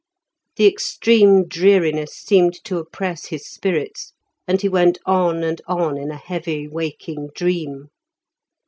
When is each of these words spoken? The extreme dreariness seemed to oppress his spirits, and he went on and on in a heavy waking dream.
The 0.55 0.65
extreme 0.65 1.47
dreariness 1.47 2.15
seemed 2.17 2.55
to 2.63 2.79
oppress 2.79 3.27
his 3.27 3.47
spirits, 3.47 4.13
and 4.47 4.59
he 4.59 4.67
went 4.67 4.97
on 5.05 5.43
and 5.43 5.61
on 5.67 5.95
in 5.95 6.09
a 6.09 6.17
heavy 6.17 6.67
waking 6.67 7.27
dream. 7.35 7.89